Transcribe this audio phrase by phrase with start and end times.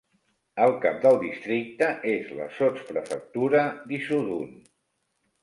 [0.67, 3.63] El cap del districte és la sotsprefectura
[3.93, 4.51] d'Issoudun.